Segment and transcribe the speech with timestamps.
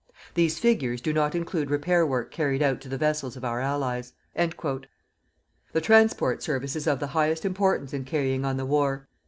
[0.33, 4.13] These figures do not include repair work carried out to the vessels of our Allies....
[4.35, 4.87] The
[5.79, 9.07] Transport Service is of the highest importance in carrying on the war.